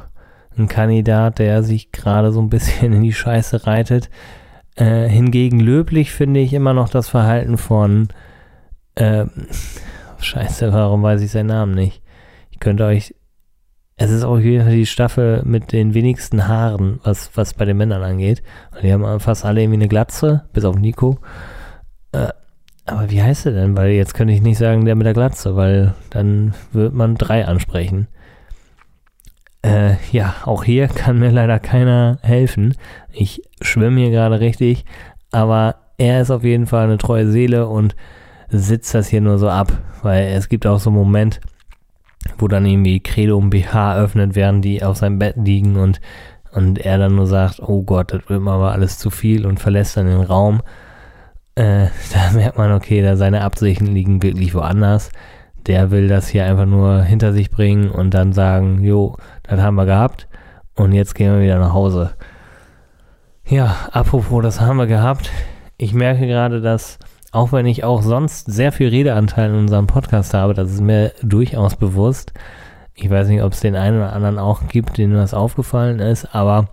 ein 0.56 0.68
Kandidat, 0.68 1.38
der 1.38 1.62
sich 1.62 1.92
gerade 1.92 2.32
so 2.32 2.40
ein 2.40 2.48
bisschen 2.48 2.94
in 2.94 3.02
die 3.02 3.12
Scheiße 3.12 3.66
reitet. 3.66 4.08
Äh, 4.76 5.08
hingegen 5.08 5.60
löblich 5.60 6.12
finde 6.12 6.40
ich 6.40 6.52
immer 6.52 6.74
noch 6.74 6.88
das 6.88 7.08
Verhalten 7.08 7.58
von 7.58 8.08
äh, 8.94 9.26
Scheiße, 10.18 10.72
warum 10.72 11.02
weiß 11.02 11.22
ich 11.22 11.30
seinen 11.30 11.46
Namen 11.46 11.74
nicht? 11.74 12.02
Ich 12.50 12.60
könnte 12.60 12.84
euch 12.84 13.14
es 13.98 14.10
ist 14.10 14.24
auch 14.24 14.38
jeden 14.38 14.64
Fall 14.64 14.74
die 14.74 14.86
Staffel 14.86 15.42
mit 15.44 15.72
den 15.72 15.94
wenigsten 15.94 16.46
Haaren, 16.46 17.00
was, 17.02 17.30
was 17.34 17.54
bei 17.54 17.64
den 17.64 17.78
Männern 17.78 18.02
angeht. 18.02 18.42
Und 18.74 18.82
die 18.82 18.92
haben 18.92 19.20
fast 19.20 19.44
alle 19.46 19.62
irgendwie 19.62 19.78
eine 19.78 19.88
Glatze, 19.88 20.44
bis 20.52 20.66
auf 20.66 20.76
Nico. 20.76 21.18
Äh, 22.12 22.28
aber 22.84 23.10
wie 23.10 23.22
heißt 23.22 23.46
er 23.46 23.52
denn? 23.52 23.76
Weil 23.76 23.92
jetzt 23.92 24.12
könnte 24.14 24.34
ich 24.34 24.42
nicht 24.42 24.58
sagen, 24.58 24.84
der 24.84 24.96
mit 24.96 25.06
der 25.06 25.14
Glatze, 25.14 25.56
weil 25.56 25.94
dann 26.10 26.54
wird 26.72 26.92
man 26.92 27.14
drei 27.14 27.46
ansprechen. 27.46 28.06
Äh, 29.66 29.96
ja, 30.12 30.36
auch 30.44 30.62
hier 30.62 30.86
kann 30.86 31.18
mir 31.18 31.32
leider 31.32 31.58
keiner 31.58 32.18
helfen. 32.22 32.76
Ich 33.10 33.42
schwimme 33.60 34.00
hier 34.00 34.10
gerade 34.10 34.38
richtig, 34.38 34.84
aber 35.32 35.74
er 35.98 36.20
ist 36.20 36.30
auf 36.30 36.44
jeden 36.44 36.66
Fall 36.66 36.84
eine 36.84 36.98
treue 36.98 37.28
Seele 37.28 37.66
und 37.66 37.96
sitzt 38.48 38.94
das 38.94 39.08
hier 39.08 39.20
nur 39.20 39.38
so 39.38 39.48
ab, 39.48 39.72
weil 40.02 40.26
es 40.28 40.48
gibt 40.48 40.68
auch 40.68 40.78
so 40.78 40.90
einen 40.90 40.98
Moment, 40.98 41.40
wo 42.38 42.46
dann 42.46 42.64
irgendwie 42.64 43.00
Credo 43.00 43.36
und 43.38 43.50
BH 43.50 43.96
öffnet, 43.96 44.36
während 44.36 44.64
die 44.64 44.84
auf 44.84 44.98
seinem 44.98 45.18
Bett 45.18 45.34
liegen 45.36 45.74
und, 45.74 46.00
und 46.52 46.78
er 46.78 46.98
dann 46.98 47.16
nur 47.16 47.26
sagt, 47.26 47.60
oh 47.60 47.82
Gott, 47.82 48.12
das 48.12 48.28
wird 48.28 48.42
mir 48.42 48.52
aber 48.52 48.70
alles 48.70 48.98
zu 49.00 49.10
viel 49.10 49.46
und 49.46 49.58
verlässt 49.58 49.96
dann 49.96 50.06
den 50.06 50.20
Raum. 50.20 50.62
Äh, 51.56 51.88
da 52.12 52.30
merkt 52.34 52.56
man, 52.56 52.70
okay, 52.70 53.02
da 53.02 53.16
seine 53.16 53.40
Absichten 53.40 53.86
liegen 53.86 54.22
wirklich 54.22 54.54
woanders. 54.54 55.10
Der 55.66 55.90
will 55.90 56.08
das 56.08 56.28
hier 56.28 56.44
einfach 56.44 56.66
nur 56.66 57.02
hinter 57.02 57.32
sich 57.32 57.50
bringen 57.50 57.90
und 57.90 58.14
dann 58.14 58.32
sagen, 58.32 58.82
jo, 58.82 59.16
das 59.42 59.60
haben 59.60 59.74
wir 59.74 59.86
gehabt 59.86 60.28
und 60.74 60.92
jetzt 60.92 61.14
gehen 61.14 61.32
wir 61.32 61.42
wieder 61.42 61.58
nach 61.58 61.72
Hause. 61.72 62.12
Ja, 63.48 63.76
apropos, 63.92 64.42
das 64.42 64.60
haben 64.60 64.76
wir 64.76 64.86
gehabt. 64.86 65.30
Ich 65.76 65.94
merke 65.94 66.26
gerade, 66.26 66.60
dass 66.60 66.98
auch 67.32 67.52
wenn 67.52 67.66
ich 67.66 67.84
auch 67.84 68.02
sonst 68.02 68.50
sehr 68.50 68.72
viel 68.72 68.88
Redeanteil 68.88 69.50
in 69.50 69.56
unserem 69.56 69.86
Podcast 69.86 70.34
habe, 70.34 70.54
das 70.54 70.70
ist 70.70 70.80
mir 70.80 71.12
durchaus 71.22 71.76
bewusst. 71.76 72.32
Ich 72.94 73.10
weiß 73.10 73.28
nicht, 73.28 73.42
ob 73.42 73.52
es 73.52 73.60
den 73.60 73.76
einen 73.76 73.98
oder 73.98 74.12
anderen 74.12 74.38
auch 74.38 74.68
gibt, 74.68 74.96
denen 74.96 75.14
das 75.14 75.34
aufgefallen 75.34 75.98
ist, 75.98 76.34
aber 76.34 76.68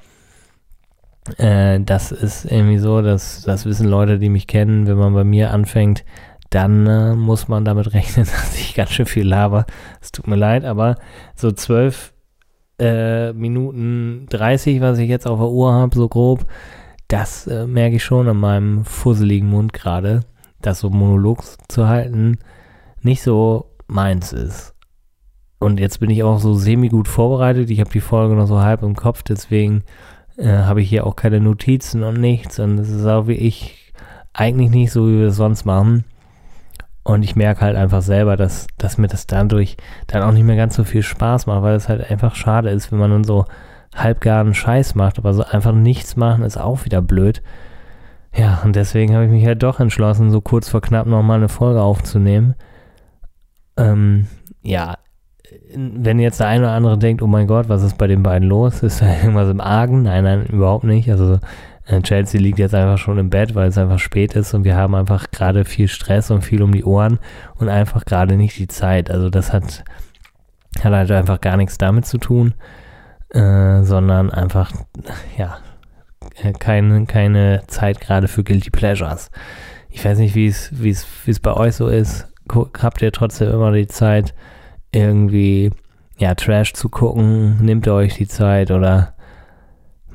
äh, 1.37 1.79
das 1.81 2.11
ist 2.11 2.45
irgendwie 2.45 2.77
so, 2.77 3.01
dass 3.01 3.43
das 3.43 3.65
wissen 3.65 3.87
Leute, 3.87 4.19
die 4.19 4.29
mich 4.29 4.47
kennen, 4.47 4.87
wenn 4.87 4.97
man 4.97 5.13
bei 5.13 5.23
mir 5.23 5.51
anfängt, 5.51 6.05
dann 6.53 6.87
äh, 6.87 7.15
muss 7.15 7.47
man 7.47 7.65
damit 7.65 7.93
rechnen, 7.93 8.25
dass 8.31 8.57
ich 8.57 8.75
ganz 8.75 8.91
schön 8.91 9.05
viel 9.05 9.27
laber. 9.27 9.65
Es 10.01 10.11
tut 10.11 10.27
mir 10.27 10.35
leid, 10.35 10.65
aber 10.65 10.97
so 11.35 11.51
zwölf 11.51 12.13
äh, 12.79 13.33
Minuten 13.33 14.25
30, 14.29 14.81
was 14.81 14.97
ich 14.97 15.09
jetzt 15.09 15.27
auf 15.27 15.39
der 15.39 15.49
Uhr 15.49 15.73
habe, 15.73 15.95
so 15.95 16.09
grob, 16.09 16.45
das 17.07 17.47
äh, 17.47 17.67
merke 17.67 17.97
ich 17.97 18.03
schon 18.03 18.27
an 18.27 18.37
meinem 18.37 18.85
fusseligen 18.85 19.49
Mund 19.49 19.73
gerade 19.73 20.21
dass 20.65 20.79
so 20.79 20.89
Monolog 20.89 21.43
zu 21.67 21.87
halten 21.87 22.39
nicht 23.01 23.21
so 23.21 23.69
meins 23.87 24.33
ist. 24.33 24.73
Und 25.59 25.79
jetzt 25.79 25.99
bin 25.99 26.09
ich 26.09 26.23
auch 26.23 26.39
so 26.39 26.53
semi-gut 26.53 27.07
vorbereitet. 27.07 27.69
Ich 27.69 27.79
habe 27.79 27.89
die 27.89 28.01
Folge 28.01 28.35
noch 28.35 28.47
so 28.47 28.61
halb 28.61 28.81
im 28.81 28.95
Kopf, 28.95 29.23
deswegen 29.23 29.83
äh, 30.37 30.47
habe 30.47 30.81
ich 30.81 30.89
hier 30.89 31.05
auch 31.05 31.15
keine 31.15 31.39
Notizen 31.39 32.03
und 32.03 32.19
nichts. 32.19 32.59
Und 32.59 32.79
es 32.79 32.89
ist 32.89 33.05
auch 33.05 33.27
wie 33.27 33.33
ich 33.33 33.93
eigentlich 34.33 34.71
nicht 34.71 34.91
so, 34.91 35.07
wie 35.07 35.19
wir 35.19 35.27
es 35.27 35.35
sonst 35.35 35.65
machen. 35.65 36.05
Und 37.03 37.23
ich 37.23 37.35
merke 37.35 37.61
halt 37.61 37.75
einfach 37.75 38.01
selber, 38.01 38.37
dass, 38.37 38.67
dass 38.77 38.97
mir 38.97 39.07
das 39.07 39.27
dadurch 39.27 39.75
dann 40.07 40.23
auch 40.23 40.31
nicht 40.31 40.45
mehr 40.45 40.55
ganz 40.55 40.75
so 40.75 40.83
viel 40.83 41.03
Spaß 41.03 41.47
macht, 41.47 41.61
weil 41.61 41.75
es 41.75 41.89
halt 41.89 42.09
einfach 42.09 42.35
schade 42.35 42.69
ist, 42.69 42.91
wenn 42.91 42.99
man 42.99 43.11
dann 43.11 43.23
so 43.25 43.45
halbgaren 43.93 44.53
Scheiß 44.53 44.95
macht, 44.95 45.17
aber 45.17 45.33
so 45.33 45.43
einfach 45.43 45.73
nichts 45.73 46.15
machen 46.15 46.43
ist 46.43 46.57
auch 46.57 46.85
wieder 46.85 47.01
blöd. 47.01 47.41
Ja, 48.35 48.61
und 48.63 48.75
deswegen 48.75 49.13
habe 49.13 49.25
ich 49.25 49.31
mich 49.31 49.45
halt 49.45 49.61
doch 49.61 49.79
entschlossen, 49.79 50.31
so 50.31 50.41
kurz 50.41 50.69
vor 50.69 50.81
knapp 50.81 51.05
nochmal 51.05 51.37
eine 51.37 51.49
Folge 51.49 51.81
aufzunehmen. 51.81 52.55
Ähm, 53.77 54.27
ja, 54.63 54.97
wenn 55.75 56.19
jetzt 56.19 56.39
der 56.39 56.47
eine 56.47 56.65
oder 56.65 56.73
andere 56.73 56.97
denkt, 56.97 57.21
oh 57.21 57.27
mein 57.27 57.47
Gott, 57.47 57.69
was 57.69 57.83
ist 57.83 57.97
bei 57.97 58.07
den 58.07 58.23
beiden 58.23 58.47
los? 58.47 58.81
Ist 58.81 59.01
da 59.01 59.13
irgendwas 59.13 59.49
im 59.49 59.61
Argen? 59.61 60.03
Nein, 60.03 60.23
nein, 60.23 60.45
überhaupt 60.47 60.83
nicht. 60.83 61.11
Also 61.11 61.39
Chelsea 62.01 62.39
liegt 62.39 62.59
jetzt 62.59 62.73
einfach 62.73 62.97
schon 62.97 63.17
im 63.17 63.29
Bett, 63.29 63.55
weil 63.55 63.67
es 63.67 63.77
einfach 63.77 63.99
spät 63.99 64.35
ist 64.35 64.53
und 64.53 64.63
wir 64.63 64.75
haben 64.75 64.95
einfach 64.95 65.31
gerade 65.31 65.65
viel 65.65 65.87
Stress 65.87 66.31
und 66.31 66.41
viel 66.41 66.61
um 66.61 66.71
die 66.71 66.85
Ohren 66.85 67.19
und 67.55 67.67
einfach 67.67 68.05
gerade 68.05 68.37
nicht 68.37 68.57
die 68.57 68.67
Zeit. 68.67 69.11
Also 69.11 69.29
das 69.29 69.51
hat, 69.51 69.83
hat 70.81 70.93
halt 70.93 71.11
einfach 71.11 71.41
gar 71.41 71.57
nichts 71.57 71.77
damit 71.77 72.05
zu 72.05 72.17
tun, 72.17 72.53
äh, 73.31 73.83
sondern 73.83 74.31
einfach, 74.31 74.71
ja, 75.37 75.57
äh, 76.41 76.53
keine, 76.53 77.05
keine 77.05 77.63
Zeit 77.67 77.99
gerade 77.99 78.29
für 78.29 78.43
Guilty 78.43 78.69
Pleasures. 78.69 79.29
Ich 79.89 80.03
weiß 80.03 80.17
nicht, 80.19 80.35
wie 80.35 80.47
es 80.47 81.39
bei 81.41 81.53
euch 81.53 81.75
so 81.75 81.87
ist. 81.87 82.27
Habt 82.81 83.01
ihr 83.01 83.11
trotzdem 83.11 83.51
immer 83.51 83.71
die 83.71 83.87
Zeit, 83.87 84.33
irgendwie, 84.91 85.71
ja, 86.17 86.33
Trash 86.33 86.73
zu 86.73 86.89
gucken? 86.89 87.57
Nehmt 87.63 87.87
ihr 87.87 87.93
euch 87.93 88.15
die 88.15 88.27
Zeit 88.27 88.71
oder 88.71 89.13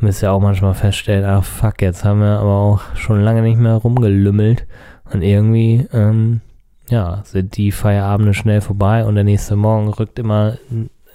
müsst 0.01 0.23
ihr 0.23 0.33
auch 0.33 0.41
manchmal 0.41 0.75
feststellen, 0.75 1.25
ach 1.25 1.45
fuck, 1.45 1.83
jetzt 1.83 2.05
haben 2.05 2.21
wir 2.21 2.39
aber 2.39 2.57
auch 2.57 2.81
schon 2.95 3.21
lange 3.21 3.43
nicht 3.43 3.59
mehr 3.59 3.75
rumgelümmelt 3.75 4.67
und 5.13 5.23
irgendwie, 5.23 5.87
ähm, 5.93 6.41
ja, 6.89 7.23
sind 7.25 7.57
die 7.57 7.73
Feierabende 7.73 8.35
schnell 8.35 8.61
vorbei 8.61 9.05
und 9.05 9.15
der 9.15 9.25
nächste 9.25 9.57
Morgen 9.57 9.89
rückt 9.89 10.19
immer, 10.19 10.57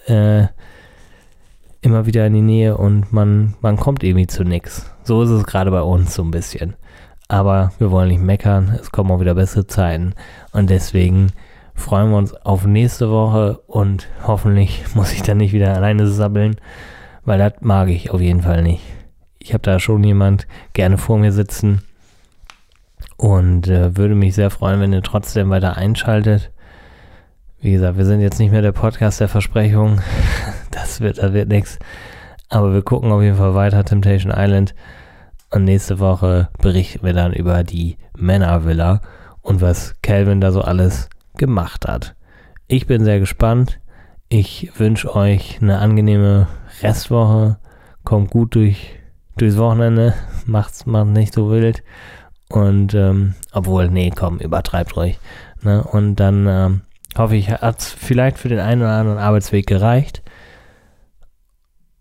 äh, 0.07 0.47
immer 1.81 2.05
wieder 2.05 2.27
in 2.27 2.33
die 2.33 2.41
Nähe 2.41 2.77
und 2.77 3.11
man, 3.11 3.55
man 3.61 3.77
kommt 3.77 4.03
irgendwie 4.03 4.27
zu 4.27 4.43
nichts. 4.43 4.91
So 5.03 5.21
ist 5.23 5.29
es 5.29 5.45
gerade 5.45 5.71
bei 5.71 5.81
uns 5.81 6.13
so 6.13 6.23
ein 6.23 6.31
bisschen. 6.31 6.75
Aber 7.27 7.71
wir 7.79 7.91
wollen 7.91 8.09
nicht 8.09 8.21
meckern, 8.21 8.77
es 8.79 8.91
kommen 8.91 9.11
auch 9.11 9.19
wieder 9.19 9.35
bessere 9.35 9.65
Zeiten 9.65 10.13
und 10.51 10.69
deswegen 10.69 11.31
freuen 11.73 12.11
wir 12.11 12.17
uns 12.17 12.33
auf 12.33 12.65
nächste 12.65 13.09
Woche 13.09 13.59
und 13.67 14.07
hoffentlich 14.25 14.83
muss 14.95 15.13
ich 15.13 15.23
dann 15.23 15.37
nicht 15.37 15.53
wieder 15.53 15.73
alleine 15.73 16.07
sabbeln, 16.07 16.55
weil 17.25 17.39
das 17.39 17.53
mag 17.61 17.89
ich 17.89 18.11
auf 18.11 18.21
jeden 18.21 18.41
Fall 18.41 18.63
nicht. 18.63 18.83
Ich 19.39 19.53
habe 19.53 19.61
da 19.61 19.79
schon 19.79 20.03
jemand 20.03 20.47
gerne 20.73 20.97
vor 20.97 21.17
mir 21.17 21.31
sitzen 21.31 21.81
und 23.17 23.67
äh, 23.67 23.95
würde 23.97 24.15
mich 24.15 24.35
sehr 24.35 24.49
freuen, 24.49 24.79
wenn 24.79 24.93
ihr 24.93 25.01
trotzdem 25.01 25.49
weiter 25.49 25.77
einschaltet. 25.77 26.51
Wie 27.61 27.71
gesagt, 27.71 27.97
wir 27.97 28.05
sind 28.05 28.19
jetzt 28.19 28.39
nicht 28.39 28.51
mehr 28.51 28.61
der 28.61 28.71
Podcast 28.71 29.19
der 29.19 29.29
Versprechung. 29.29 30.01
Das 30.71 31.01
wird, 31.01 31.19
das 31.19 31.33
wird 31.33 31.49
nichts. 31.49 31.77
Aber 32.49 32.73
wir 32.73 32.81
gucken 32.81 33.11
auf 33.11 33.21
jeden 33.21 33.37
Fall 33.37 33.53
weiter 33.53 33.85
Temptation 33.85 34.33
Island. 34.35 34.73
Und 35.51 35.65
nächste 35.65 35.99
Woche 35.99 36.49
berichten 36.59 37.05
wir 37.05 37.13
dann 37.13 37.31
über 37.31 37.63
die 37.63 37.97
Männervilla 38.17 39.01
und 39.43 39.61
was 39.61 39.93
Calvin 40.01 40.41
da 40.41 40.51
so 40.51 40.61
alles 40.61 41.09
gemacht 41.37 41.87
hat. 41.87 42.15
Ich 42.67 42.87
bin 42.87 43.03
sehr 43.03 43.19
gespannt. 43.19 43.79
Ich 44.35 44.79
wünsche 44.79 45.15
euch 45.15 45.59
eine 45.61 45.77
angenehme 45.77 46.47
Restwoche. 46.81 47.59
Kommt 48.03 48.31
gut 48.31 48.55
durch, 48.55 48.95
durchs 49.37 49.57
Wochenende. 49.57 50.15
Macht's, 50.47 50.87
macht 50.87 51.09
nicht 51.09 51.35
so 51.35 51.51
wild. 51.51 51.83
Und 52.49 52.95
ähm, 52.95 53.35
obwohl, 53.51 53.91
nee, 53.91 54.09
komm, 54.09 54.39
übertreibt 54.39 54.97
ruhig. 54.97 55.19
Ne? 55.61 55.83
Und 55.83 56.15
dann 56.15 56.47
ähm, 56.47 56.81
hoffe 57.15 57.35
ich, 57.35 57.51
hat 57.51 57.79
es 57.79 57.91
vielleicht 57.91 58.39
für 58.39 58.49
den 58.49 58.57
einen 58.57 58.81
oder 58.81 58.93
anderen 58.93 59.19
Arbeitsweg 59.19 59.67
gereicht. 59.67 60.23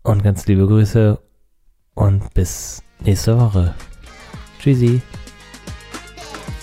Und 0.01 0.23
ganz 0.23 0.47
liebe 0.47 0.65
Grüße 0.65 1.19
und 1.93 2.33
bis 2.33 2.81
nächste 3.01 3.39
Woche. 3.39 3.75
Tschüssi. 4.57 5.03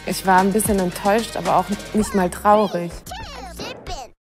Ich 0.05 0.27
war 0.27 0.41
ein 0.41 0.53
bisschen 0.53 0.81
enttäuscht, 0.81 1.37
aber 1.37 1.59
auch 1.59 1.67
nicht 1.95 2.13
mal 2.17 2.29
traurig. 2.29 2.91